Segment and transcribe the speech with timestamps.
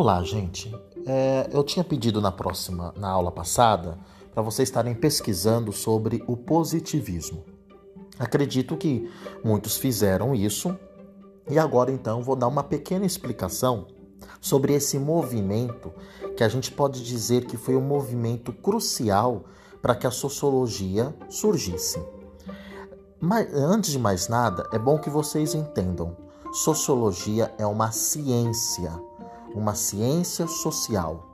[0.00, 0.72] Olá, gente.
[1.04, 3.98] É, eu tinha pedido na próxima, na aula passada,
[4.32, 7.44] para vocês estarem pesquisando sobre o positivismo.
[8.16, 9.10] Acredito que
[9.42, 10.78] muitos fizeram isso
[11.50, 13.88] e agora então vou dar uma pequena explicação
[14.40, 15.92] sobre esse movimento
[16.36, 19.46] que a gente pode dizer que foi um movimento crucial
[19.82, 22.00] para que a sociologia surgisse.
[23.20, 26.16] Mas antes de mais nada, é bom que vocês entendam:
[26.52, 28.92] sociologia é uma ciência
[29.54, 31.24] uma ciência social,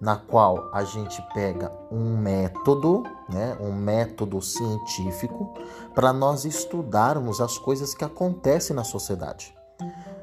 [0.00, 5.54] na qual a gente pega um método, né, um método científico,
[5.94, 9.56] para nós estudarmos as coisas que acontecem na sociedade.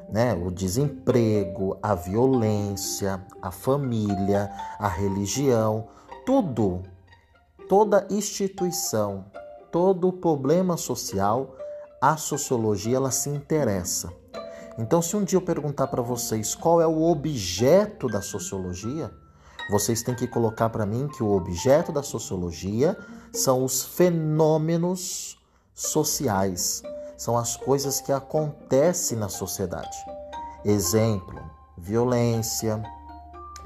[0.08, 0.34] Né?
[0.34, 5.88] O desemprego, a violência, a família, a religião,
[6.24, 6.82] tudo,
[7.68, 9.26] toda instituição,
[9.70, 11.54] todo problema social,
[12.00, 14.12] a sociologia ela se interessa.
[14.78, 19.10] Então, se um dia eu perguntar para vocês qual é o objeto da sociologia,
[19.70, 22.96] vocês têm que colocar para mim que o objeto da sociologia
[23.32, 25.38] são os fenômenos
[25.74, 26.82] sociais,
[27.16, 29.96] são as coisas que acontecem na sociedade.
[30.64, 31.40] Exemplo:
[31.76, 32.82] violência,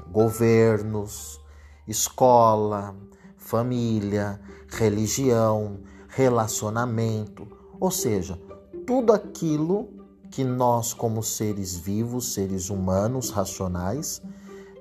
[0.09, 1.39] governos,
[1.85, 2.95] escola,
[3.37, 4.39] família,
[4.69, 7.45] religião, relacionamento,
[7.79, 8.41] ou seja,
[8.87, 10.00] tudo aquilo
[10.31, 14.21] que nós, como seres vivos, seres humanos, racionais,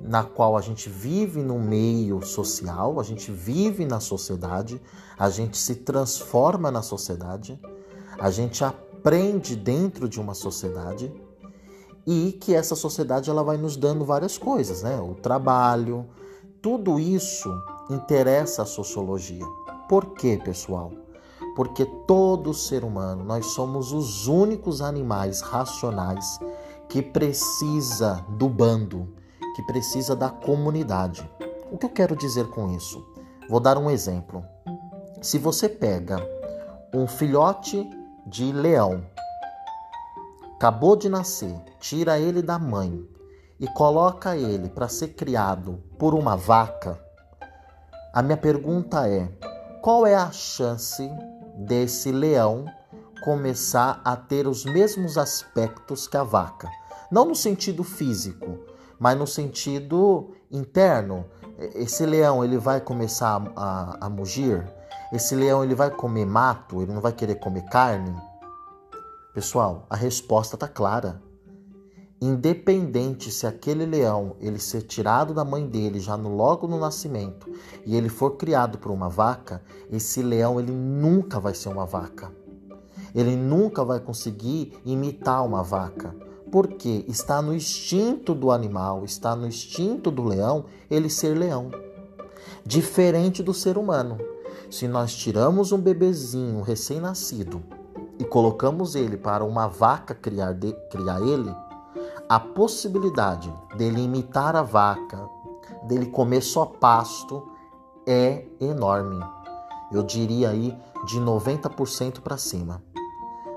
[0.01, 4.81] na qual a gente vive no meio social, a gente vive na sociedade,
[5.19, 7.61] a gente se transforma na sociedade,
[8.19, 11.13] a gente aprende dentro de uma sociedade
[12.07, 14.99] e que essa sociedade ela vai nos dando várias coisas, né?
[15.01, 16.07] O trabalho,
[16.63, 17.51] tudo isso
[17.91, 19.45] interessa a sociologia.
[19.89, 20.93] Por quê, pessoal?
[21.61, 26.39] Porque todo ser humano, nós somos os únicos animais racionais
[26.89, 29.15] que precisa do bando,
[29.55, 31.31] que precisa da comunidade.
[31.71, 33.07] O que eu quero dizer com isso?
[33.47, 34.43] Vou dar um exemplo.
[35.21, 36.17] Se você pega
[36.95, 37.87] um filhote
[38.27, 39.05] de leão,
[40.55, 43.07] acabou de nascer, tira ele da mãe
[43.61, 46.99] e coloca ele para ser criado por uma vaca,
[48.15, 49.31] a minha pergunta é:
[49.83, 51.07] qual é a chance
[51.61, 52.65] desse leão
[53.23, 56.71] começar a ter os mesmos aspectos que a vaca.
[57.11, 58.59] Não no sentido físico,
[58.99, 61.27] mas no sentido interno.
[61.75, 64.67] Esse leão ele vai começar a, a, a mugir?
[65.13, 66.81] Esse leão ele vai comer mato?
[66.81, 68.15] Ele não vai querer comer carne?
[69.35, 71.21] Pessoal, a resposta está clara.
[72.23, 77.51] Independente se aquele leão ele ser tirado da mãe dele já no, logo no nascimento
[77.87, 82.31] e ele for criado por uma vaca, esse leão ele nunca vai ser uma vaca.
[83.15, 86.15] Ele nunca vai conseguir imitar uma vaca.
[86.53, 91.71] Porque está no instinto do animal, está no instinto do leão ele ser leão.
[92.67, 94.19] Diferente do ser humano.
[94.71, 97.63] Se nós tiramos um bebezinho recém-nascido
[98.19, 101.51] e colocamos ele para uma vaca criar, de, criar ele,
[102.31, 105.29] a possibilidade dele imitar a vaca,
[105.83, 107.51] dele comer só pasto,
[108.07, 109.19] é enorme.
[109.91, 110.73] Eu diria aí
[111.07, 112.85] de 90% para cima.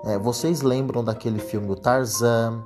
[0.04, 2.64] É, vocês lembram daquele filme o Tarzan,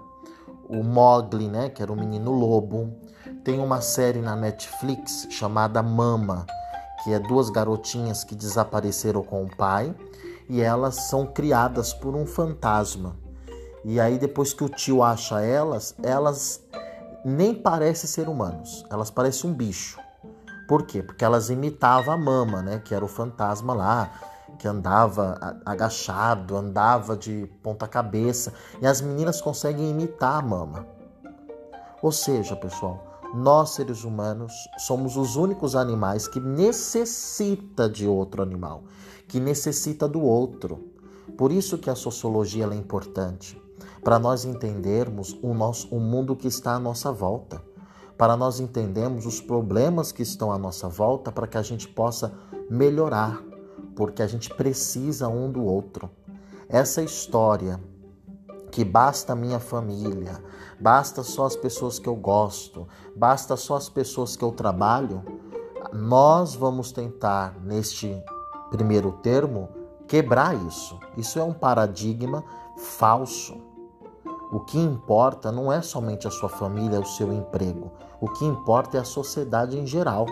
[0.69, 2.89] o Mogli, né, que era o menino lobo.
[3.44, 6.45] Tem uma série na Netflix chamada Mama,
[7.03, 9.94] que é duas garotinhas que desapareceram com o pai
[10.47, 13.26] e elas são criadas por um fantasma.
[13.85, 16.61] E aí depois que o tio acha elas, elas
[17.23, 19.99] nem parecem ser humanos, elas parecem um bicho.
[20.67, 21.01] Por quê?
[21.01, 24.11] Porque elas imitavam a mama, né, que era o fantasma lá,
[24.59, 30.85] que andava agachado, andava de ponta cabeça, e as meninas conseguem imitar a mama.
[32.01, 38.83] Ou seja, pessoal, nós seres humanos somos os únicos animais que necessita de outro animal,
[39.27, 40.91] que necessita do outro.
[41.38, 43.62] Por isso que a sociologia é importante
[44.03, 47.61] para nós entendermos o, nosso, o mundo que está à nossa volta,
[48.17, 52.33] para nós entendermos os problemas que estão à nossa volta, para que a gente possa
[52.69, 53.41] melhorar,
[53.95, 56.09] porque a gente precisa um do outro.
[56.67, 57.79] Essa história
[58.71, 60.44] que basta minha família,
[60.79, 65.23] basta só as pessoas que eu gosto, basta só as pessoas que eu trabalho,
[65.94, 68.21] nós vamos tentar, neste
[68.69, 69.69] primeiro termo,
[70.07, 70.99] quebrar isso.
[71.15, 72.44] Isso é um paradigma
[72.77, 73.67] falso.
[74.51, 77.91] O que importa não é somente a sua família, o seu emprego.
[78.21, 80.25] O que importa é a sociedade em geral.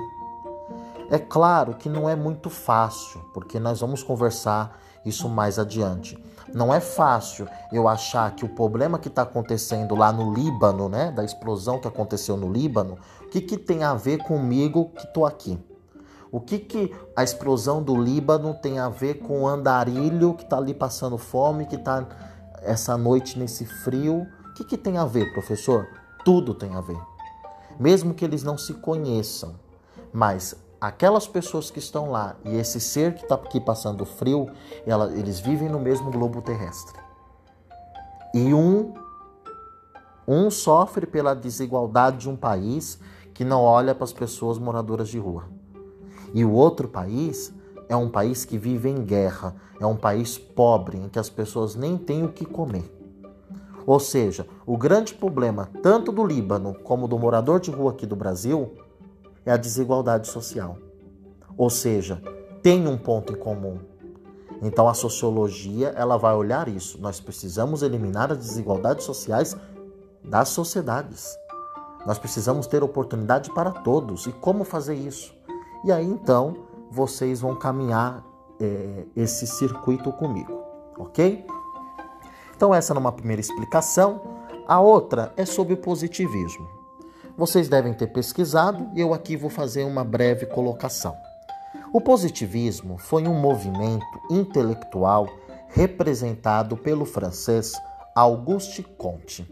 [1.09, 6.17] É claro que não é muito fácil, porque nós vamos conversar isso mais adiante.
[6.53, 11.11] Não é fácil eu achar que o problema que está acontecendo lá no Líbano, né,
[11.11, 15.25] da explosão que aconteceu no Líbano, o que, que tem a ver comigo que estou
[15.25, 15.59] aqui?
[16.31, 20.57] O que, que a explosão do Líbano tem a ver com o andarilho que está
[20.57, 22.05] ali passando fome, que está
[22.65, 24.27] essa noite nesse frio?
[24.49, 25.87] O que, que tem a ver, professor?
[26.23, 26.99] Tudo tem a ver.
[27.79, 29.55] Mesmo que eles não se conheçam,
[30.11, 34.49] mas aquelas pessoas que estão lá e esse ser que está aqui passando frio,
[34.85, 36.99] ela, eles vivem no mesmo globo terrestre.
[38.33, 38.93] E um,
[40.27, 42.99] um sofre pela desigualdade de um país
[43.33, 45.43] que não olha para as pessoas moradoras de rua.
[46.33, 47.53] E o outro país
[47.87, 51.75] é um país que vive em guerra, é um país pobre, em que as pessoas
[51.75, 52.91] nem têm o que comer.
[53.85, 58.15] Ou seja, o grande problema, tanto do Líbano como do morador de rua aqui do
[58.15, 58.73] Brasil,
[59.45, 60.77] é a desigualdade social.
[61.55, 62.21] Ou seja,
[62.63, 63.77] tem um ponto em comum.
[64.61, 66.99] Então a sociologia ela vai olhar isso.
[66.99, 69.55] Nós precisamos eliminar as desigualdades sociais
[70.23, 71.37] das sociedades.
[72.05, 74.25] Nós precisamos ter oportunidade para todos.
[74.25, 75.35] E como fazer isso?
[75.83, 76.64] E aí então
[76.95, 78.23] vocês vão caminhar
[78.57, 80.63] é, esse circuito comigo,
[80.97, 81.45] ok?
[82.55, 84.21] Então essa é uma primeira explicação.
[84.65, 86.65] A outra é sobre o positivismo.
[87.37, 91.13] Vocês devem ter pesquisado e eu aqui vou fazer uma breve colocação.
[91.91, 95.27] O positivismo foi um movimento intelectual
[95.67, 97.73] representado pelo francês
[98.15, 99.45] Auguste Comte,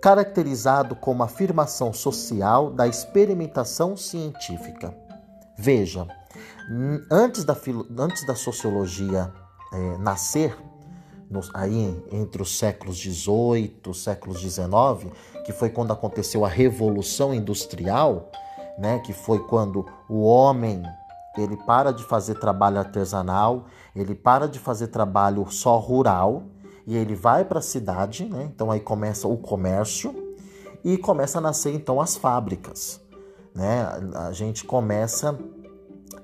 [0.00, 4.94] caracterizado como afirmação social da experimentação científica.
[5.58, 6.06] Veja,
[7.10, 7.56] antes da,
[7.98, 9.32] antes da sociologia
[9.72, 10.56] é, nascer,
[11.54, 15.12] aí entre os séculos XVIII, séculos XIX,
[15.44, 18.30] que foi quando aconteceu a Revolução Industrial,
[18.78, 20.82] né, que foi quando o homem
[21.36, 26.42] ele para de fazer trabalho artesanal, ele para de fazer trabalho só rural
[26.86, 28.50] e ele vai para a cidade, né?
[28.52, 30.34] Então aí começa o comércio
[30.82, 33.00] e começa a nascer então as fábricas,
[33.54, 33.86] né?
[34.16, 35.38] A gente começa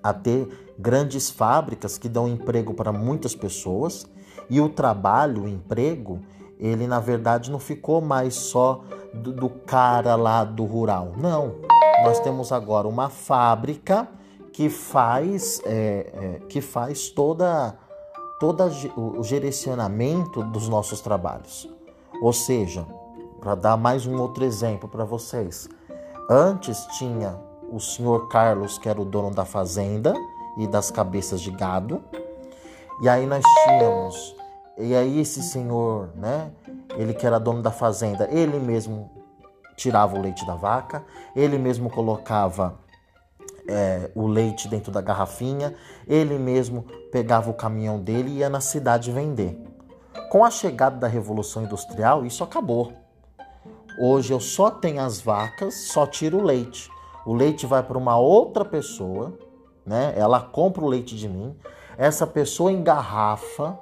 [0.09, 4.07] a ter grandes fábricas que dão emprego para muitas pessoas
[4.49, 6.21] e o trabalho, o emprego,
[6.59, 8.83] ele na verdade não ficou mais só
[9.13, 11.13] do, do cara lá do rural.
[11.17, 11.57] Não,
[12.05, 14.09] nós temos agora uma fábrica
[14.53, 17.77] que faz, é, é, que faz toda,
[18.39, 21.69] toda o direcionamento dos nossos trabalhos.
[22.23, 22.87] Ou seja,
[23.41, 25.69] para dar mais um outro exemplo para vocês,
[26.31, 30.15] antes tinha o senhor Carlos, que era o dono da fazenda
[30.59, 32.03] e das cabeças de gado,
[33.03, 34.37] e aí nós tínhamos
[34.79, 36.51] e aí esse senhor, né,
[36.99, 39.11] ele que era dono da fazenda, ele mesmo
[39.75, 41.03] tirava o leite da vaca,
[41.35, 42.79] ele mesmo colocava
[43.67, 45.75] é, o leite dentro da garrafinha,
[46.07, 49.59] ele mesmo pegava o caminhão dele e ia na cidade vender.
[50.31, 52.93] Com a chegada da Revolução Industrial, isso acabou.
[53.99, 56.91] Hoje eu só tenho as vacas, só tiro o leite.
[57.27, 59.37] O leite vai para uma outra pessoa,
[59.85, 60.15] né?
[60.17, 61.55] Ela compra o leite de mim.
[61.99, 63.79] Essa pessoa engarrafa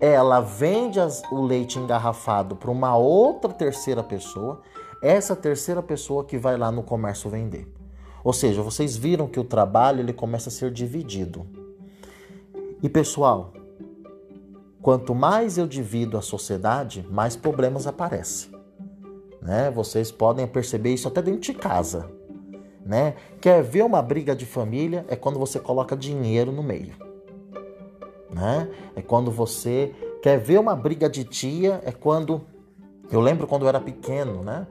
[0.00, 4.60] ela vende as, o leite engarrafado para uma outra terceira pessoa,
[5.02, 7.72] essa terceira pessoa que vai lá no comércio vender.
[8.22, 11.46] Ou seja, vocês viram que o trabalho ele começa a ser dividido.
[12.82, 13.52] E pessoal,
[14.82, 18.50] quanto mais eu divido a sociedade, mais problemas aparecem.
[19.40, 19.70] Né?
[19.70, 22.10] Vocês podem perceber isso até dentro de casa.
[22.86, 23.14] Né?
[23.40, 25.04] Quer ver uma briga de família?
[25.08, 26.94] É quando você coloca dinheiro no meio
[28.36, 28.68] né?
[28.94, 32.42] É quando você quer ver uma briga de tia, é quando
[33.10, 34.66] eu lembro quando eu era pequeno, né?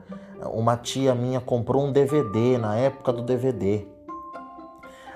[0.52, 3.86] Uma tia minha comprou um DVD na época do DVD.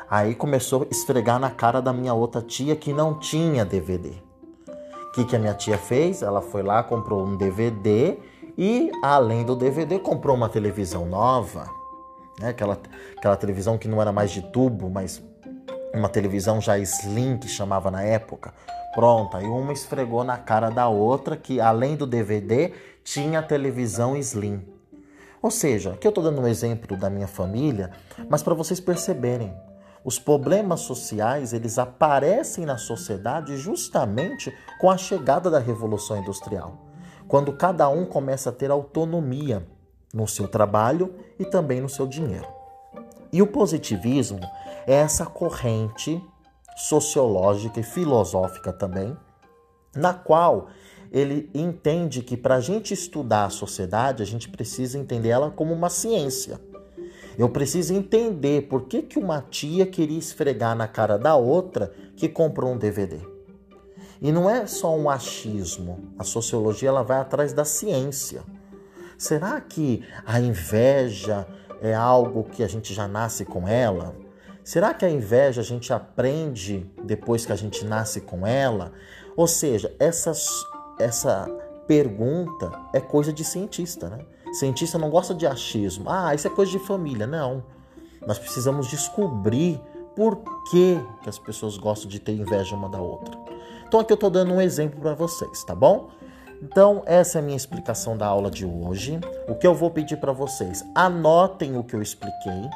[0.09, 4.11] Aí começou a esfregar na cara da minha outra tia que não tinha DVD.
[5.07, 6.23] O que, que a minha tia fez?
[6.23, 8.17] Ela foi lá, comprou um DVD
[8.57, 11.80] e, além do DVD, comprou uma televisão nova.
[12.41, 12.49] Né?
[12.49, 12.79] Aquela,
[13.17, 15.23] aquela televisão que não era mais de tubo, mas
[15.93, 18.55] uma televisão já slim que chamava na época.
[18.95, 22.73] Pronto, aí uma esfregou na cara da outra que além do DVD
[23.05, 24.67] tinha televisão slim.
[25.43, 27.91] Ou seja, aqui eu estou dando um exemplo da minha família,
[28.29, 29.55] mas para vocês perceberem,
[30.05, 36.79] os problemas sociais eles aparecem na sociedade justamente com a chegada da revolução industrial,
[37.29, 39.67] quando cada um começa a ter autonomia
[40.13, 42.47] no seu trabalho e também no seu dinheiro.
[43.33, 44.41] E o positivismo
[44.87, 46.23] é essa corrente
[46.77, 49.17] sociológica e filosófica também,
[49.95, 50.69] na qual
[51.13, 55.75] ele entende que para a gente estudar a sociedade, a gente precisa entender ela como
[55.75, 56.61] uma ciência.
[57.37, 62.29] Eu preciso entender por que, que uma tia queria esfregar na cara da outra que
[62.29, 63.19] comprou um DVD.
[64.21, 66.13] E não é só um achismo.
[66.19, 68.43] A sociologia ela vai atrás da ciência.
[69.21, 71.47] Será que a inveja
[71.83, 74.17] é algo que a gente já nasce com ela?
[74.65, 78.93] Será que a inveja a gente aprende depois que a gente nasce com ela?
[79.37, 80.33] Ou seja, essa,
[80.99, 81.47] essa
[81.87, 84.25] pergunta é coisa de cientista, né?
[84.55, 86.09] Cientista não gosta de achismo.
[86.09, 87.27] Ah, isso é coisa de família.
[87.27, 87.63] Não.
[88.27, 89.79] Nós precisamos descobrir
[90.17, 90.37] por
[90.71, 93.39] que, que as pessoas gostam de ter inveja uma da outra.
[93.87, 96.09] Então aqui eu estou dando um exemplo para vocês, tá bom?
[96.63, 99.19] Então essa é a minha explicação da aula de hoje.
[99.49, 102.69] O que eu vou pedir para vocês, anotem o que eu expliquei,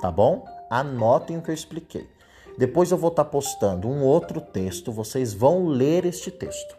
[0.00, 0.44] tá bom?
[0.70, 2.08] Anotem o que eu expliquei.
[2.58, 6.76] Depois eu vou estar tá postando um outro texto, vocês vão ler este texto,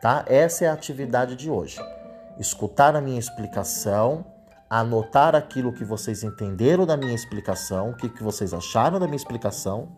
[0.00, 0.24] tá?
[0.28, 1.80] Essa é a atividade de hoje.
[2.38, 4.24] Escutar a minha explicação,
[4.68, 9.16] anotar aquilo que vocês entenderam da minha explicação, o que, que vocês acharam da minha
[9.16, 9.88] explicação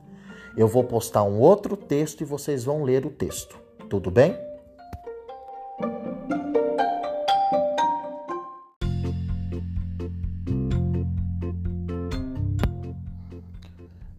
[0.56, 3.58] eu vou postar um outro texto e vocês vão ler o texto.
[3.88, 4.36] Tudo bem?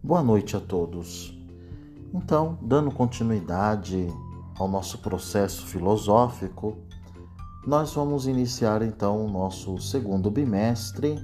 [0.04, 1.34] Boa noite a todos.
[2.12, 4.06] Então, dando continuidade
[4.58, 6.76] ao nosso processo filosófico,
[7.66, 11.18] nós vamos iniciar então o nosso segundo bimestre,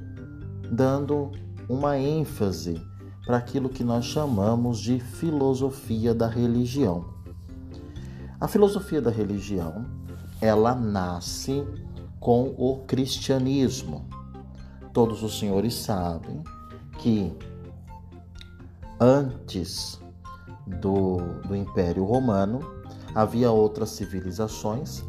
[0.72, 1.30] dando
[1.68, 2.80] uma ênfase
[3.26, 7.04] para aquilo que nós chamamos de filosofia da religião.
[8.40, 9.84] A filosofia da religião,
[10.40, 11.66] ela nasce
[12.18, 14.08] com o cristianismo.
[14.90, 16.42] Todos os senhores sabem
[16.98, 17.30] que
[19.00, 19.98] antes
[20.66, 21.16] do,
[21.46, 22.60] do Império Romano
[23.14, 25.02] havia outras civilizações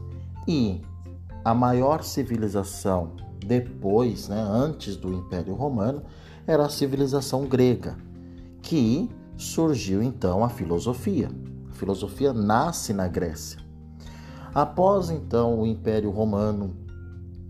[0.47, 0.81] e
[1.43, 6.03] a maior civilização depois, né, antes do Império Romano,
[6.47, 7.97] era a civilização grega
[8.61, 11.29] que surgiu então a filosofia.
[11.69, 13.59] A filosofia nasce na Grécia.
[14.53, 16.75] Após então o Império Romano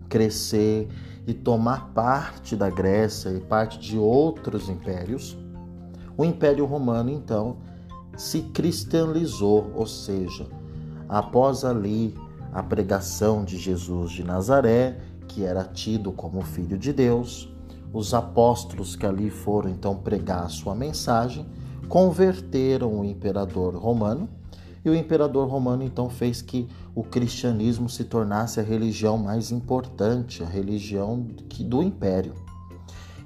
[0.08, 0.88] crescer
[1.26, 5.36] e tomar parte da Grécia e parte de outros impérios,
[6.16, 7.56] o Império Romano então
[8.16, 10.46] se cristianizou, ou seja,
[11.08, 12.14] após ali
[12.52, 17.48] a pregação de Jesus de Nazaré, que era tido como filho de Deus,
[17.92, 21.46] os apóstolos que ali foram então pregar a sua mensagem
[21.88, 24.28] converteram o imperador romano
[24.84, 30.42] e o imperador romano então fez que o cristianismo se tornasse a religião mais importante,
[30.42, 31.26] a religião
[31.60, 32.34] do império.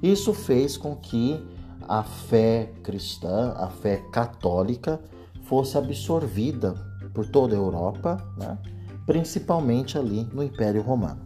[0.02, 1.40] Isso fez com que
[1.88, 5.00] a fé cristã, a fé católica,
[5.44, 6.74] fosse absorvida
[7.14, 8.58] por toda a Europa, né?
[9.06, 11.20] principalmente ali no Império Romano.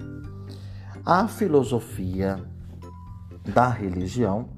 [1.05, 2.39] A filosofia
[3.55, 4.51] da religião,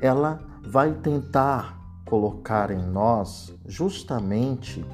[0.00, 4.84] ela vai tentar colocar em nós justamente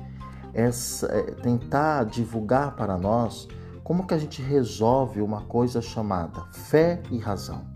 [0.52, 3.47] essa, é, tentar divulgar para nós
[3.83, 7.66] como que a gente resolve uma coisa chamada fé e razão.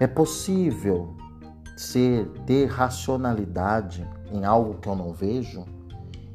[0.00, 1.16] É possível
[1.78, 5.64] ser ter racionalidade em algo que eu não vejo,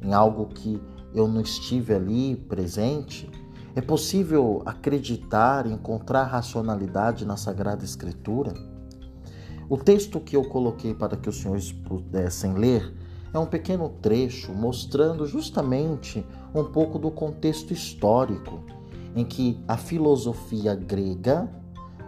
[0.02, 0.82] em algo que
[1.14, 3.30] eu não estive ali presente?
[3.76, 8.54] É possível acreditar, encontrar racionalidade na Sagrada Escritura?
[9.70, 12.94] O texto que eu coloquei para que os senhores pudessem ler
[13.34, 18.64] é um pequeno trecho mostrando justamente um pouco do contexto histórico
[19.16, 21.50] em que a filosofia grega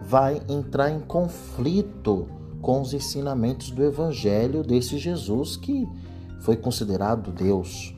[0.01, 2.27] vai entrar em conflito
[2.65, 5.87] com os ensinamentos do evangelho desse Jesus que
[6.39, 7.93] foi considerado Deus.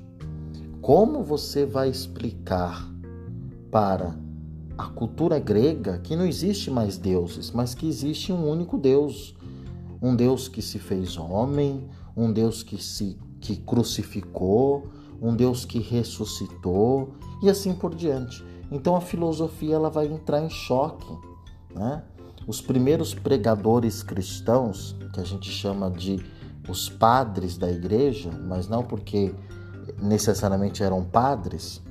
[0.81, 2.85] Como você vai explicar
[3.71, 4.19] para
[4.77, 9.33] a cultura grega que não existe mais deuses, mas que existe um único Deus,
[10.01, 14.89] um Deus que se fez homem, um Deus que se que crucificou,
[15.21, 18.43] um Deus que ressuscitou e assim por diante.
[18.69, 21.07] Então a filosofia ela vai entrar em choque,
[21.73, 22.03] né?
[22.47, 26.25] Os primeiros pregadores cristãos, que a gente chama de
[26.69, 29.35] os padres da igreja, mas não porque
[30.01, 31.81] necessariamente eram padres,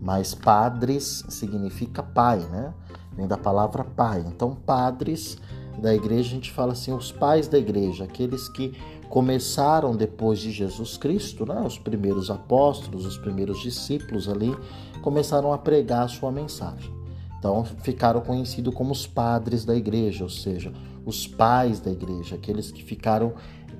[0.00, 2.74] mas padres significa pai, né?
[3.16, 4.22] Vem da palavra pai.
[4.26, 5.38] Então, padres
[5.78, 8.74] da igreja, a gente fala assim, os pais da igreja, aqueles que
[9.08, 11.60] começaram depois de Jesus Cristo, né?
[11.60, 14.54] Os primeiros apóstolos, os primeiros discípulos ali,
[15.00, 17.05] começaram a pregar a sua mensagem.
[17.46, 20.72] Então, ficaram conhecidos como os padres da igreja, ou seja,
[21.04, 23.34] os pais da igreja, aqueles que ficaram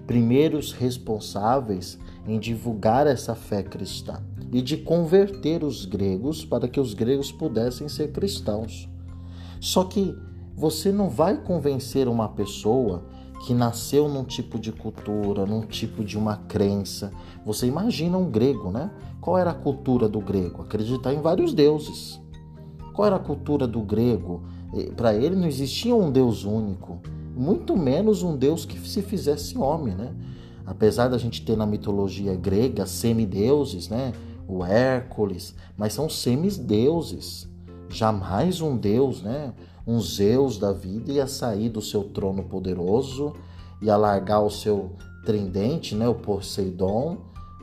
[0.07, 6.95] primeiros responsáveis em divulgar essa fé cristã e de converter os gregos para que os
[6.95, 8.89] gregos pudessem ser cristãos.
[9.59, 10.17] Só que
[10.55, 13.03] você não vai convencer uma pessoa
[13.45, 17.13] que nasceu num tipo de cultura, num tipo de uma crença.
[17.45, 18.93] Você imagina um grego, né?
[19.21, 20.63] Qual era a cultura do grego?
[20.63, 22.25] Acreditar em vários deuses.
[22.97, 24.43] Qual era a cultura do grego?
[24.97, 26.99] Para ele não existia um deus único,
[27.37, 30.15] muito menos um deus que se fizesse homem, né?
[30.65, 34.15] Apesar da gente ter na mitologia grega semideuses, né?
[34.49, 37.47] O Hércules, mas são semideuses.
[37.91, 39.53] Jamais um deus, né?
[39.87, 43.35] Um Zeus da vida ia sair do seu trono poderoso
[43.83, 44.93] e alargar o seu
[45.27, 46.09] tridente, né?
[46.09, 47.19] O Poseidon,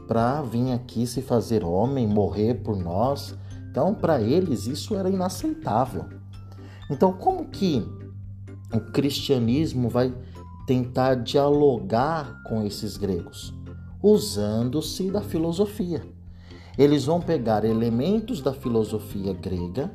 [0.07, 3.35] para vir aqui se fazer homem, morrer por nós.
[3.73, 6.05] Então, para eles, isso era inaceitável.
[6.91, 7.83] Então, como que
[8.71, 10.13] o cristianismo vai
[10.67, 13.51] tentar dialogar com esses gregos?
[13.99, 16.05] Usando-se da filosofia.
[16.77, 19.91] Eles vão pegar elementos da filosofia grega,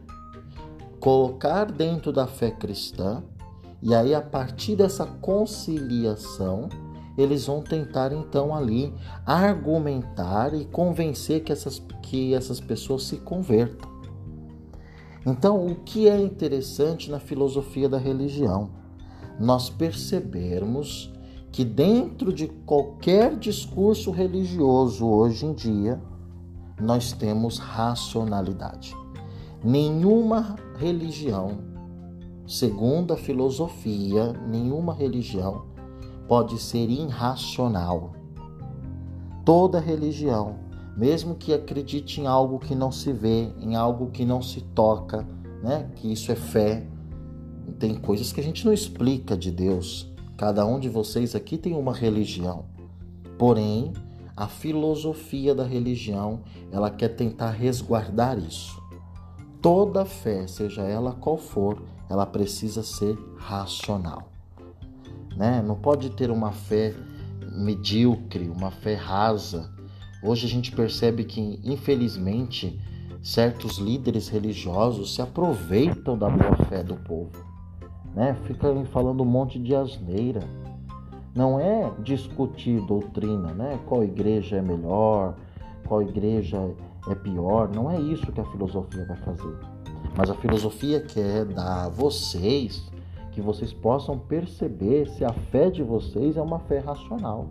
[0.98, 3.22] colocar dentro da fé cristã,
[3.80, 6.68] e aí a partir dessa conciliação,
[7.18, 8.94] eles vão tentar então ali
[9.26, 13.90] argumentar e convencer que essas, que essas pessoas se convertam.
[15.26, 18.70] Então, o que é interessante na filosofia da religião?
[19.38, 21.12] Nós percebermos
[21.50, 26.00] que dentro de qualquer discurso religioso hoje em dia,
[26.80, 28.94] nós temos racionalidade.
[29.64, 31.58] Nenhuma religião,
[32.46, 35.67] segundo a filosofia, nenhuma religião
[36.28, 38.12] pode ser irracional.
[39.44, 40.56] Toda religião,
[40.94, 45.26] mesmo que acredite em algo que não se vê, em algo que não se toca,
[45.62, 45.90] né?
[45.96, 46.86] Que isso é fé.
[47.78, 50.12] Tem coisas que a gente não explica de Deus.
[50.36, 52.66] Cada um de vocês aqui tem uma religião.
[53.38, 53.92] Porém,
[54.36, 58.80] a filosofia da religião, ela quer tentar resguardar isso.
[59.62, 64.37] Toda fé, seja ela qual for, ela precisa ser racional.
[65.38, 65.62] Né?
[65.64, 66.94] Não pode ter uma fé
[67.52, 69.70] medíocre, uma fé rasa.
[70.22, 72.78] Hoje a gente percebe que, infelizmente,
[73.22, 77.30] certos líderes religiosos se aproveitam da boa fé do povo.
[78.14, 78.36] Né?
[78.44, 80.40] Fica falando um monte de asneira
[81.38, 83.78] não é discutir doutrina, né?
[83.86, 85.36] Qual igreja é melhor,
[85.86, 86.58] qual igreja
[87.08, 89.56] é pior, não é isso que a filosofia vai fazer.
[90.16, 92.90] Mas a filosofia quer dar a vocês
[93.38, 97.48] que vocês possam perceber se a fé de vocês é uma fé racional.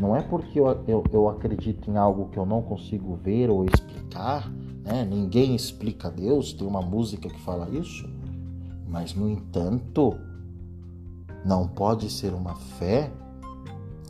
[0.00, 3.64] Não é porque eu, eu, eu acredito em algo que eu não consigo ver ou
[3.64, 4.50] explicar,
[4.82, 5.04] né?
[5.08, 8.10] ninguém explica Deus, tem uma música que fala isso,
[8.88, 10.18] mas no entanto,
[11.44, 13.12] não pode ser uma fé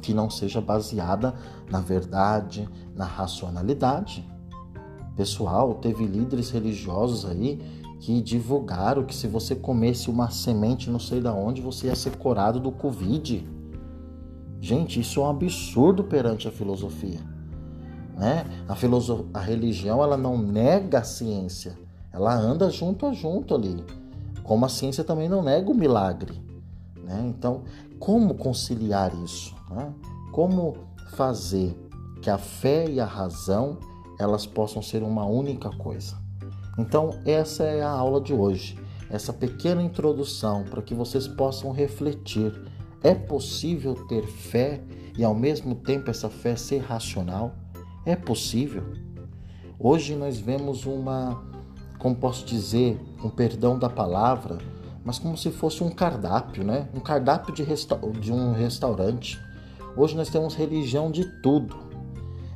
[0.01, 1.35] que não seja baseada
[1.71, 4.27] na verdade, na racionalidade.
[5.15, 7.61] Pessoal, teve líderes religiosos aí
[8.05, 12.19] que divulgaram que se você comesse uma semente não sei da onde, você ia ser
[12.19, 13.49] curado do Covid.
[14.61, 17.21] Gente, isso é um absurdo perante a filosofia.
[18.15, 18.45] Né?
[18.69, 19.31] A, filoso...
[19.33, 21.79] a religião ela não nega a ciência,
[22.13, 23.83] ela anda junto a junto ali.
[24.43, 26.39] Como a ciência também não nega o milagre.
[27.03, 27.25] Né?
[27.27, 27.63] Então,
[27.99, 29.57] como conciliar isso?
[29.71, 29.91] Né?
[30.31, 30.77] Como
[31.13, 31.75] fazer
[32.21, 33.79] que a fé e a razão
[34.21, 36.23] elas possam ser uma única coisa?
[36.77, 42.53] Então, essa é a aula de hoje, essa pequena introdução para que vocês possam refletir.
[43.03, 44.81] É possível ter fé
[45.17, 47.55] e ao mesmo tempo essa fé ser racional?
[48.05, 48.83] É possível.
[49.79, 51.45] Hoje nós vemos uma,
[51.99, 54.59] como posso dizer, com perdão da palavra,
[55.05, 56.89] mas como se fosse um cardápio, né?
[56.95, 59.39] Um cardápio de, resta de um restaurante.
[59.97, 61.77] Hoje nós temos religião de tudo.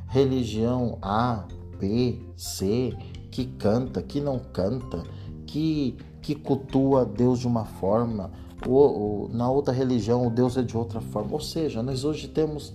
[0.07, 1.45] Religião A,
[1.77, 2.97] B, C,
[3.31, 5.03] que canta, que não canta,
[5.45, 8.31] que, que cultua Deus de uma forma,
[8.67, 11.33] ou, ou na outra religião o Deus é de outra forma.
[11.33, 12.73] Ou seja, nós hoje temos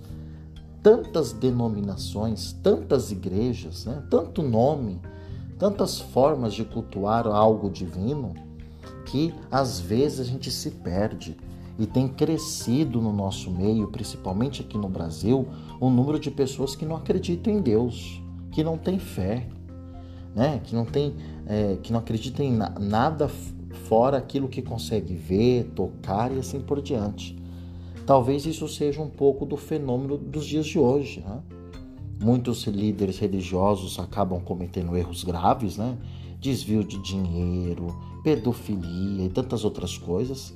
[0.83, 4.03] tantas denominações, tantas igrejas, né?
[4.11, 5.01] tanto nome,
[5.59, 8.35] tantas formas de cultuar algo divino
[9.07, 11.37] que às vezes a gente se perde
[11.79, 15.49] e tem crescido no nosso meio, principalmente aqui no Brasil,
[15.81, 19.49] o número de pessoas que não acreditam em Deus, que não tem fé,
[20.35, 20.61] né?
[20.65, 21.15] que não tem,
[21.47, 23.29] é, que não acreditam em nada
[23.89, 27.37] fora aquilo que consegue ver, tocar e assim por diante.
[28.07, 31.21] Talvez isso seja um pouco do fenômeno dos dias de hoje.
[31.21, 31.41] Né?
[32.23, 35.97] Muitos líderes religiosos acabam cometendo erros graves, né?
[36.39, 37.87] desvio de dinheiro,
[38.23, 40.53] pedofilia e tantas outras coisas.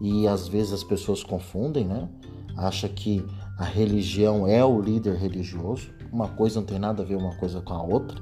[0.00, 2.08] E às vezes as pessoas confundem, né?
[2.56, 3.24] Acha que
[3.58, 5.90] a religião é o líder religioso.
[6.10, 8.18] Uma coisa não tem nada a ver uma coisa com a outra,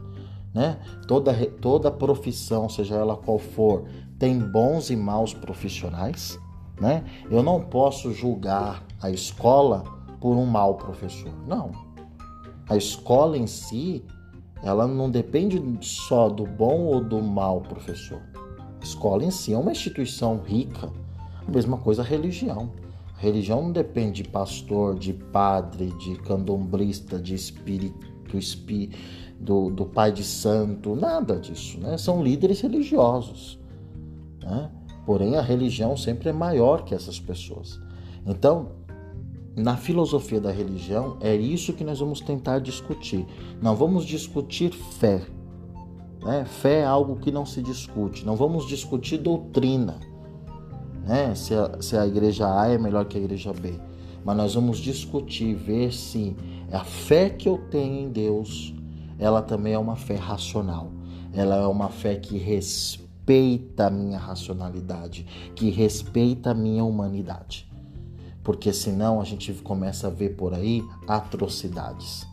[0.54, 0.78] né?
[1.08, 3.84] Toda toda profissão, seja ela qual for,
[4.18, 6.38] tem bons e maus profissionais,
[6.80, 7.04] Né?
[7.30, 9.84] Eu não posso julgar a escola
[10.20, 11.32] por um mau professor.
[11.46, 11.70] Não.
[12.68, 14.02] A escola em si,
[14.62, 18.20] ela não depende só do bom ou do mau professor.
[18.80, 20.90] A escola em si é uma instituição rica.
[21.46, 22.72] A mesma coisa a religião.
[23.16, 28.04] A religião não depende de pastor, de padre, de candomblista, de espírito,
[29.44, 31.78] do, do pai de santo, nada disso.
[31.78, 31.98] Né?
[31.98, 33.58] São líderes religiosos.
[34.42, 34.70] Né?
[35.04, 37.78] Porém, a religião sempre é maior que essas pessoas.
[38.26, 38.72] Então,
[39.54, 43.26] na filosofia da religião, é isso que nós vamos tentar discutir.
[43.60, 45.20] Não vamos discutir fé.
[46.22, 46.46] Né?
[46.46, 48.24] Fé é algo que não se discute.
[48.24, 50.00] Não vamos discutir doutrina.
[51.06, 51.34] Né?
[51.34, 53.74] Se, a, se a igreja A é melhor que a igreja B.
[54.24, 56.34] Mas nós vamos discutir, ver se
[56.72, 58.73] a fé que eu tenho em Deus,
[59.18, 60.90] ela também é uma fé racional.
[61.32, 67.68] Ela é uma fé que respeita a minha racionalidade, que respeita a minha humanidade
[68.44, 72.26] porque senão a gente começa a ver por aí atrocidades,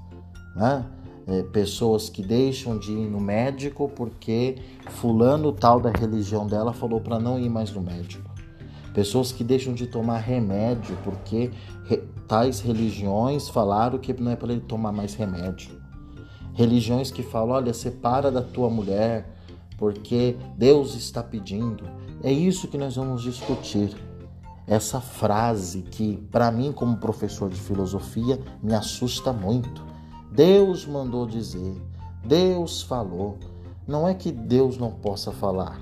[0.53, 0.85] né?
[1.27, 4.57] É, pessoas que deixam de ir no médico porque
[4.89, 8.29] fulano tal da religião dela falou para não ir mais no médico.
[8.91, 11.51] Pessoas que deixam de tomar remédio porque
[11.85, 15.80] re, tais religiões falaram que não é para ele tomar mais remédio.
[16.53, 19.27] Religiões que falam, olha, separa da tua mulher
[19.81, 21.83] porque Deus está pedindo.
[22.21, 23.89] É isso que nós vamos discutir
[24.67, 29.83] essa frase que, para mim, como professor de filosofia, me assusta muito.
[30.31, 31.75] Deus mandou dizer,
[32.23, 33.39] Deus falou.
[33.87, 35.81] Não é que Deus não possa falar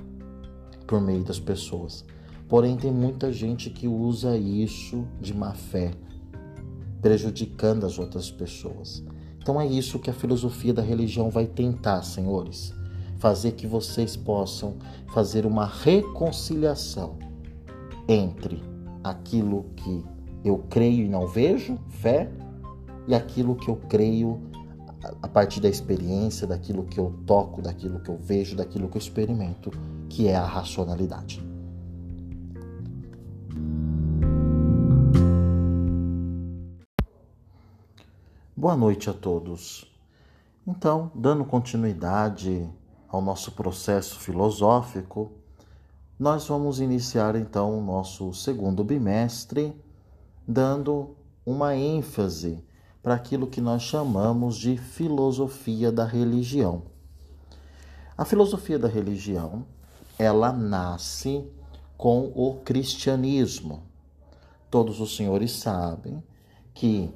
[0.87, 2.05] por meio das pessoas,
[2.47, 5.91] porém, tem muita gente que usa isso de má fé,
[7.01, 9.03] prejudicando as outras pessoas.
[9.41, 12.73] Então, é isso que a filosofia da religião vai tentar, senhores
[13.19, 14.77] fazer que vocês possam
[15.13, 17.17] fazer uma reconciliação
[18.07, 18.63] entre
[19.03, 20.03] aquilo que
[20.43, 22.31] eu creio e não vejo, fé,
[23.07, 24.39] e aquilo que eu creio
[25.21, 28.99] a partir da experiência, daquilo que eu toco, daquilo que eu vejo, daquilo que eu
[28.99, 29.71] experimento,
[30.09, 31.48] que é a racionalidade.
[38.59, 39.89] Boa noite a todos.
[40.67, 42.69] Então, dando continuidade
[43.07, 45.31] ao nosso processo filosófico,
[46.19, 49.73] nós vamos iniciar então o nosso segundo bimestre
[50.45, 52.61] dando uma ênfase
[53.01, 56.81] para aquilo que nós chamamos de filosofia da religião.
[58.17, 59.65] A filosofia da religião,
[60.17, 61.49] ela nasce
[61.97, 63.83] com o cristianismo.
[64.69, 66.21] Todos os senhores sabem
[66.73, 67.09] que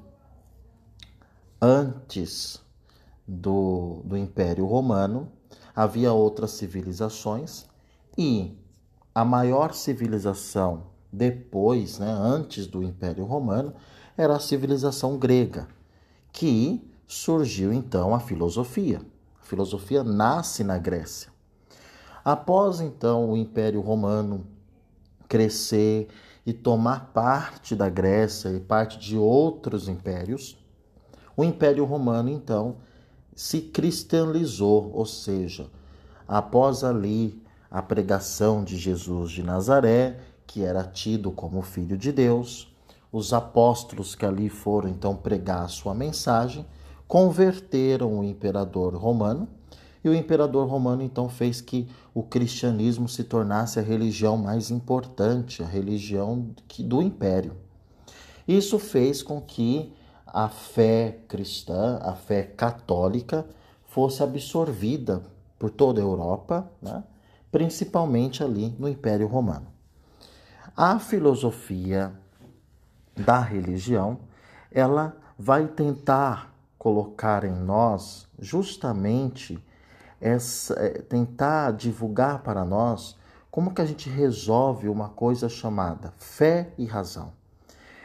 [1.63, 2.61] antes
[3.25, 5.31] do, do Império Romano
[5.73, 7.65] havia outras civilizações
[8.17, 8.57] e
[9.15, 13.73] a maior civilização depois, né, antes do Império Romano,
[14.17, 15.67] era a civilização grega,
[16.33, 19.01] que surgiu então a filosofia.
[19.41, 21.31] A filosofia nasce na Grécia.
[22.25, 24.45] Após então o Império Romano
[25.29, 26.09] crescer
[26.45, 30.57] e tomar parte da Grécia e parte de outros impérios,
[31.35, 32.77] o Império Romano então
[33.35, 35.67] se cristianizou, ou seja,
[36.27, 42.71] após ali a pregação de Jesus de Nazaré, que era tido como filho de Deus,
[43.11, 46.65] os apóstolos que ali foram então pregar a sua mensagem,
[47.07, 49.47] converteram o imperador romano,
[50.03, 55.63] e o imperador romano então fez que o cristianismo se tornasse a religião mais importante,
[55.63, 57.55] a religião do império.
[58.47, 59.93] Isso fez com que
[60.33, 63.45] a fé cristã, a fé católica,
[63.85, 65.21] fosse absorvida
[65.59, 67.03] por toda a Europa, né?
[67.51, 69.67] principalmente ali no Império Romano.
[70.75, 72.11] A filosofia
[73.15, 74.21] da religião,
[74.71, 79.63] ela vai tentar colocar em nós justamente
[80.19, 83.15] essa, é, tentar divulgar para nós
[83.51, 87.33] como que a gente resolve uma coisa chamada fé e razão.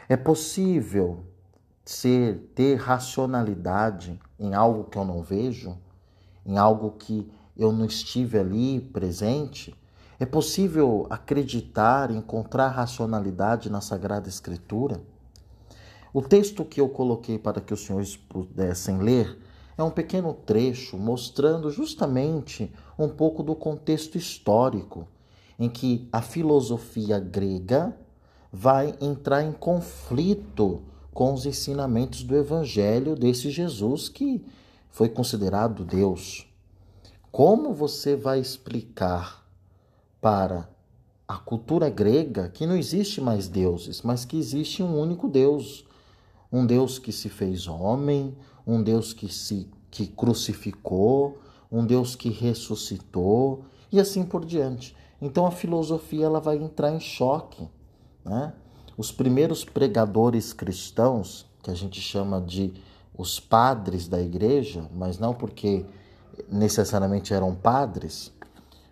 [0.07, 1.23] É possível
[1.89, 5.75] ser ter racionalidade em algo que eu não vejo,
[6.45, 9.75] em algo que eu não estive ali presente?
[10.19, 15.01] É possível acreditar, encontrar racionalidade na Sagrada Escritura?
[16.13, 19.39] O texto que eu coloquei para que os senhores pudessem ler
[19.75, 25.07] é um pequeno trecho mostrando justamente um pouco do contexto histórico
[25.57, 27.97] em que a filosofia grega
[28.53, 34.43] vai entrar em conflito com os ensinamentos do evangelho desse Jesus que
[34.89, 36.47] foi considerado Deus.
[37.31, 39.47] Como você vai explicar
[40.19, 40.69] para
[41.27, 45.85] a cultura grega que não existe mais deuses, mas que existe um único Deus.
[46.51, 51.39] Um Deus que se fez homem, um Deus que se que crucificou,
[51.71, 54.95] um Deus que ressuscitou e assim por diante.
[55.21, 57.67] Então a filosofia ela vai entrar em choque.
[58.25, 58.53] Né?
[58.99, 62.73] Os primeiros pregadores cristãos, que a gente chama de
[63.17, 65.85] os padres da igreja, mas não porque
[66.51, 68.29] necessariamente eram padres,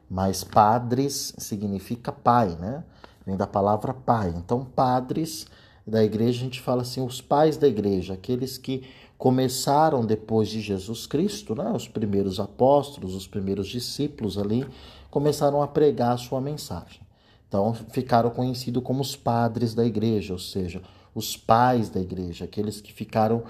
[0.10, 2.86] mas padres significa pai, né?
[3.26, 4.34] Vem da palavra pai.
[4.34, 5.46] Então, padres
[5.86, 10.62] da igreja, a gente fala assim, os pais da igreja, aqueles que começaram depois de
[10.62, 11.70] Jesus Cristo, né?
[11.76, 14.65] Os primeiros apóstolos, os primeiros discípulos ali,
[15.12, 17.07] começaram a pregar a sua mensagem.
[17.48, 20.82] Então, ficaram conhecidos como os padres da igreja, ou seja,
[21.16, 23.44] os pais da igreja, aqueles que ficaram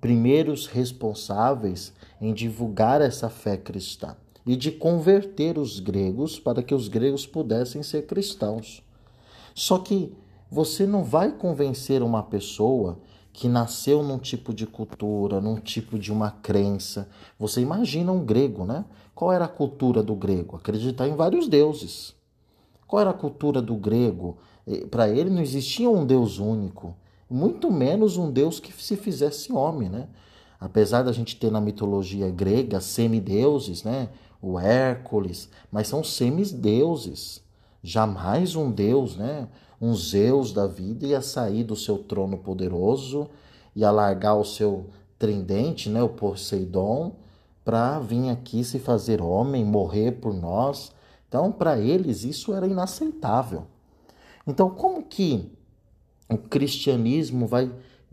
[0.00, 6.88] primeiros responsáveis em divulgar essa fé cristã e de converter os gregos para que os
[6.88, 8.82] gregos pudessem ser cristãos.
[9.54, 10.12] Só que
[10.50, 12.98] você não vai convencer uma pessoa
[13.32, 17.08] que nasceu num tipo de cultura, num tipo de uma crença.
[17.38, 18.84] Você imagina um grego, né?
[19.14, 20.56] Qual era a cultura do grego?
[20.56, 22.14] Acreditar em vários deuses.
[22.92, 24.36] Qual era a cultura do grego?
[24.90, 26.94] Para ele não existia um deus único,
[27.30, 30.08] muito menos um deus que se fizesse homem, né?
[30.60, 34.10] Apesar da gente ter na mitologia grega semideuses, né?
[34.42, 37.40] o Hércules, mas são semideuses.
[37.82, 39.48] Jamais um deus, né?
[39.80, 43.26] Um Zeus da vida ia sair do seu trono poderoso
[43.74, 46.02] e alargar o seu tridente, né?
[46.02, 47.12] O Poseidon,
[47.64, 50.92] para vir aqui se fazer homem, morrer por nós.
[51.32, 53.64] Então, para eles, isso era inaceitável.
[54.46, 55.50] Então, como que
[56.28, 57.72] o cristianismo vai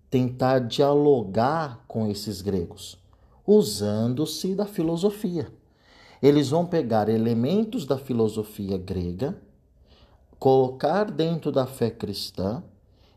[0.09, 2.97] tentar dialogar com esses gregos?
[3.45, 5.51] Usando-se da filosofia.
[6.23, 9.37] Eles vão pegar elementos da filosofia grega,
[10.39, 12.63] colocar dentro da fé cristã,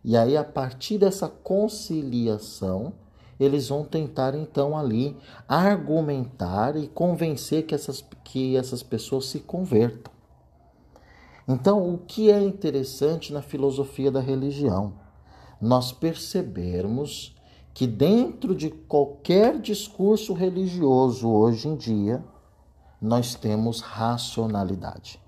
[0.02, 2.92] e aí a partir dessa conciliação,
[3.42, 5.16] eles vão tentar então ali
[5.48, 10.12] argumentar e convencer que essas, que essas pessoas se convertam.
[11.48, 14.94] Então, o que é interessante na filosofia da religião?
[15.60, 17.34] Nós percebermos
[17.74, 22.22] que dentro de qualquer discurso religioso hoje em dia,
[23.00, 25.20] nós temos racionalidade.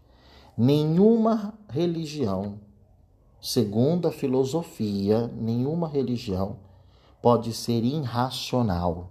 [0.57, 2.61] Nenhuma religião,
[3.41, 6.64] segundo a filosofia, nenhuma religião
[7.25, 9.09] pode ser irracional.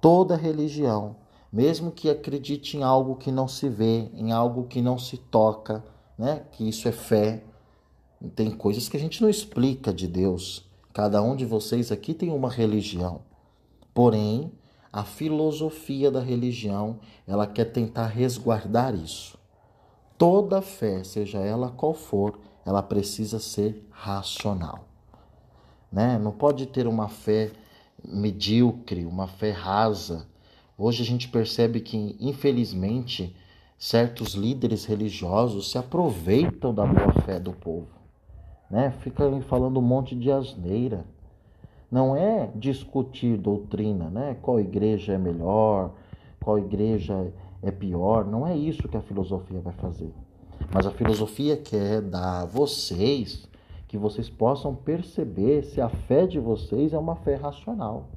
[0.00, 1.16] Toda religião,
[1.52, 5.84] mesmo que acredite em algo que não se vê, em algo que não se toca,
[6.16, 6.44] né?
[6.52, 7.42] que isso é fé,
[8.36, 10.64] tem coisas que a gente não explica de Deus.
[10.92, 13.22] Cada um de vocês aqui tem uma religião.
[13.92, 14.52] Porém,
[14.92, 19.36] a filosofia da religião, ela quer tentar resguardar isso.
[20.16, 24.85] Toda fé, seja ela qual for, ela precisa ser racional.
[25.90, 26.18] Né?
[26.18, 27.50] Não pode ter uma fé
[28.04, 30.26] medíocre, uma fé rasa.
[30.76, 33.34] Hoje a gente percebe que, infelizmente,
[33.78, 37.88] certos líderes religiosos se aproveitam da boa fé do povo.
[38.70, 38.92] Né?
[39.00, 41.04] Fica falando um monte de asneira
[41.90, 44.36] não é discutir doutrina, né?
[44.42, 45.92] Qual igreja é melhor,
[46.40, 50.12] qual igreja é pior, não é isso que a filosofia vai fazer.
[50.72, 53.45] Mas a filosofia quer dar a vocês
[53.86, 58.08] que vocês possam perceber se a fé de vocês é uma fé racional.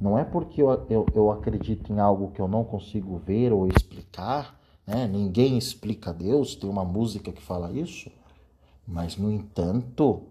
[0.00, 3.66] Não é porque eu, eu, eu acredito em algo que eu não consigo ver ou
[3.66, 5.06] explicar, né?
[5.06, 8.10] ninguém explica Deus, tem uma música que fala isso,
[8.86, 10.22] mas no entanto,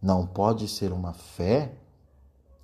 [0.00, 1.72] não pode ser uma fé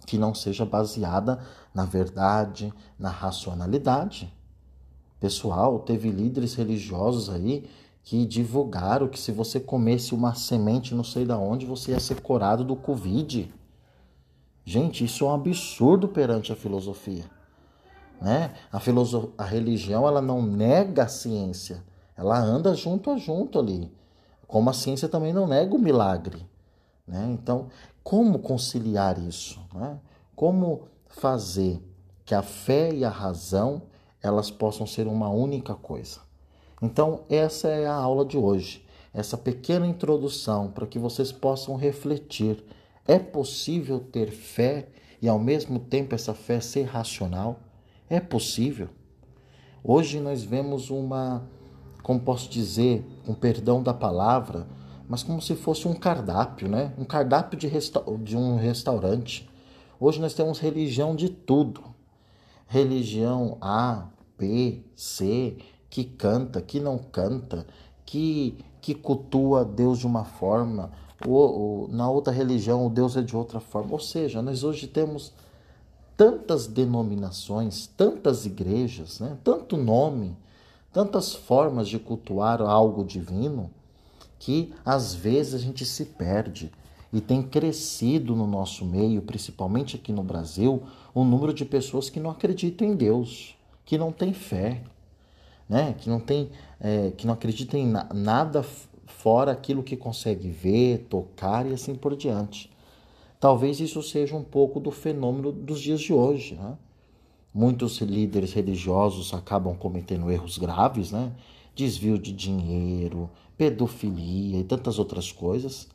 [0.07, 1.41] que não seja baseada
[1.75, 4.33] na verdade, na racionalidade.
[5.19, 7.69] Pessoal, teve líderes religiosos aí
[8.03, 12.21] que divulgaram que se você comesse uma semente não sei da onde, você ia ser
[12.21, 13.53] curado do Covid.
[14.65, 17.25] Gente, isso é um absurdo perante a filosofia.
[18.21, 18.53] Né?
[18.71, 19.33] A, filoso...
[19.37, 21.83] a religião ela não nega a ciência,
[22.17, 23.91] ela anda junto a junto ali.
[24.47, 26.47] Como a ciência também não nega o milagre.
[27.07, 27.29] Né?
[27.33, 27.69] Então,
[28.03, 29.61] como conciliar isso?
[29.75, 29.99] Né?
[30.35, 31.83] Como fazer
[32.25, 33.83] que a fé e a razão
[34.23, 36.21] elas possam ser uma única coisa?
[36.83, 42.65] Então, essa é a aula de hoje, essa pequena introdução para que vocês possam refletir.
[43.07, 44.89] É possível ter fé
[45.21, 47.61] e ao mesmo tempo essa fé ser racional?
[48.09, 48.89] É possível.
[49.85, 51.43] Hoje nós vemos uma,
[52.03, 54.67] como posso dizer, com perdão da palavra,
[55.09, 56.95] mas como se fosse um cardápio, né?
[56.97, 59.49] Um cardápio de, resta de um restaurante.
[59.99, 61.83] Hoje nós temos religião de tudo.
[62.67, 64.07] Religião A,
[64.39, 65.57] B, C,
[65.91, 67.67] que canta, que não canta,
[68.07, 70.93] que, que cultua Deus de uma forma,
[71.27, 73.93] ou, ou na outra religião o Deus é de outra forma.
[73.93, 75.33] Ou seja, nós hoje temos
[76.17, 79.37] tantas denominações, tantas igrejas, né?
[79.43, 80.37] tanto nome,
[80.93, 83.71] tantas formas de cultuar algo divino,
[84.39, 86.71] que às vezes a gente se perde.
[87.13, 92.21] E tem crescido no nosso meio, principalmente aqui no Brasil, o número de pessoas que
[92.21, 94.85] não acreditam em Deus, que não têm fé,
[95.71, 95.95] né?
[95.97, 98.65] que não tem, é, que não acreditam em na nada
[99.07, 102.69] fora aquilo que consegue ver, tocar e assim por diante.
[103.39, 106.57] Talvez isso seja um pouco do fenômeno dos dias de hoje.
[106.57, 106.77] Né?
[107.55, 111.33] Muitos líderes religiosos acabam cometendo erros graves, né?
[111.75, 115.89] desvio de dinheiro, pedofilia e tantas outras coisas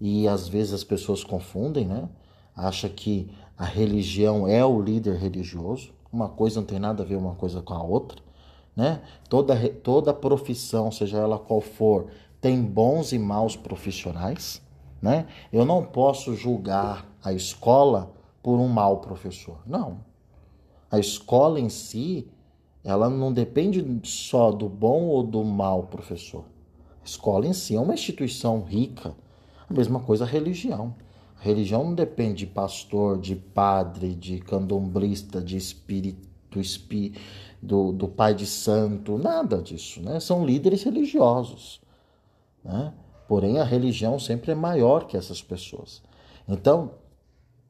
[0.00, 2.08] e às vezes as pessoas confundem, né?
[2.56, 5.92] Acha que a religião é o líder religioso.
[6.12, 8.20] Uma coisa não tem nada a ver uma coisa com a outra,
[8.78, 9.02] né?
[9.28, 12.06] Toda toda profissão, seja ela qual for,
[12.40, 14.62] tem bons e maus profissionais,
[15.02, 15.26] né?
[15.52, 19.58] Eu não posso julgar a escola por um mau professor.
[19.66, 19.98] Não.
[20.88, 22.28] A escola em si,
[22.84, 26.44] ela não depende só do bom ou do mau professor.
[27.02, 29.12] A escola em si é uma instituição rica,
[29.68, 30.94] a mesma coisa a religião.
[31.40, 35.56] A religião não depende de pastor, de padre, de candomblista, de
[36.56, 37.12] espírito, espí,
[37.60, 40.00] do, do pai de santo, nada disso.
[40.00, 40.20] Né?
[40.20, 41.80] São líderes religiosos.
[42.64, 42.92] Né?
[43.26, 46.02] Porém, a religião sempre é maior que essas pessoas.
[46.48, 46.92] Então,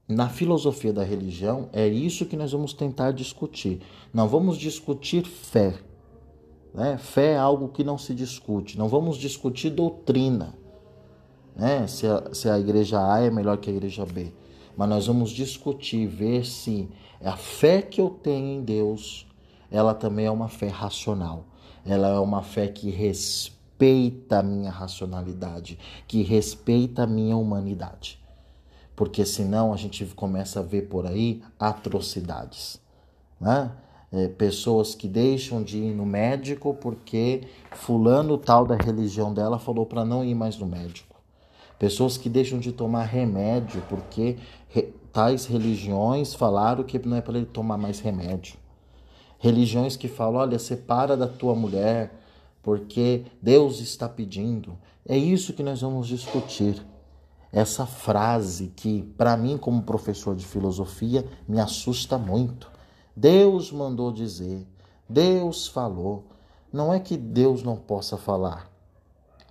[0.07, 3.81] na filosofia da religião, é isso que nós vamos tentar discutir.
[4.13, 5.75] Não vamos discutir fé.
[6.73, 6.97] Né?
[6.99, 8.79] Fé é algo que não se discute.
[8.79, 10.55] Não vamos discutir doutrina
[11.57, 11.87] né?
[11.87, 14.33] se, a, se a igreja A é melhor que a igreja B.
[14.77, 16.89] Mas nós vamos discutir, ver se
[17.25, 19.27] a fé que eu tenho em Deus,
[19.71, 21.45] ela também é uma fé racional.
[21.85, 28.21] Ela é uma fé que respeita a minha racionalidade, que respeita a minha humanidade.
[28.95, 32.81] Porque senão a gente começa a ver por aí atrocidades.
[33.41, 33.71] Né?
[34.11, 39.85] É, pessoas que deixam de ir no médico porque fulano tal da religião dela falou
[39.85, 41.18] para não ir mais no médico
[41.79, 44.37] Pessoas que deixam de tomar remédio porque
[44.69, 48.57] re, tais religiões falaram que não é para ele tomar mais remédio.
[49.39, 52.13] Religiões que falam: olha, separa da tua mulher
[52.63, 54.77] porque Deus está pedindo.
[55.07, 56.85] É isso que nós vamos discutir.
[57.51, 62.71] Essa frase que, para mim, como professor de filosofia, me assusta muito.
[63.17, 64.67] Deus mandou dizer,
[65.09, 66.25] Deus falou.
[66.71, 68.71] Não é que Deus não possa falar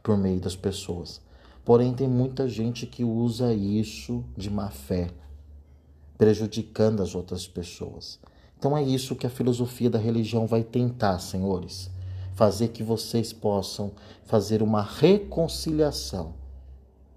[0.03, 1.19] por meio das pessoas,
[1.67, 5.09] Porém, tem muita gente que usa isso de má fé,
[6.17, 8.21] prejudicando as outras pessoas.
[8.57, 11.91] Então é isso que a filosofia da religião vai tentar, senhores,
[12.35, 13.91] fazer que vocês possam
[14.23, 16.35] fazer uma reconciliação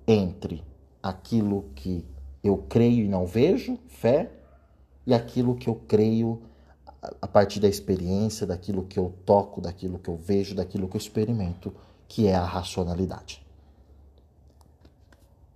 [0.05, 0.65] entre
[1.01, 2.05] aquilo que
[2.43, 4.33] eu creio e não vejo, fé,
[5.07, 6.43] e aquilo que eu creio
[7.23, 11.01] a partir da experiência, daquilo que eu toco, daquilo que eu vejo, daquilo que eu
[11.01, 11.73] experimento,
[12.09, 13.40] que é a racionalidade.